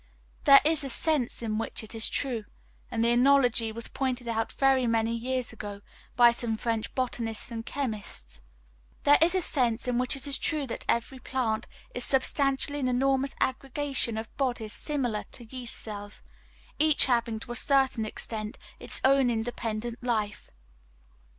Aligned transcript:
There 0.45 0.61
is 0.65 0.83
a 0.83 0.89
sense 0.89 1.43
in 1.43 1.59
which 1.59 1.83
it 1.83 1.93
is 1.93 2.09
true 2.09 2.45
and 2.89 3.03
the 3.03 3.11
analogy 3.11 3.71
was 3.71 3.87
pointed 3.87 4.27
out 4.27 4.51
very 4.51 4.87
many 4.87 5.15
years 5.15 5.53
ago 5.53 5.81
by 6.15 6.31
some 6.31 6.57
French 6.57 6.95
botanists 6.95 7.51
and 7.51 7.63
chemists 7.63 8.41
there 9.03 9.19
is 9.21 9.35
a 9.35 9.43
sense 9.43 9.87
in 9.87 9.99
which 9.99 10.15
it 10.15 10.25
is 10.25 10.39
true 10.39 10.65
that 10.65 10.85
every 10.89 11.19
plant 11.19 11.67
is 11.93 12.03
substantially 12.03 12.79
an 12.79 12.87
enormous 12.87 13.35
aggregation 13.39 14.17
of 14.17 14.35
bodies 14.37 14.73
similar 14.73 15.21
to 15.33 15.45
yeast 15.55 15.75
cells, 15.75 16.23
each 16.79 17.05
having 17.05 17.39
to 17.39 17.51
a 17.51 17.55
certain 17.55 18.03
extent 18.03 18.57
its 18.79 19.01
own 19.05 19.29
independent 19.29 20.01
life. 20.03 20.49